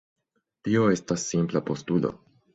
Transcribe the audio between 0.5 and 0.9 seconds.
Tio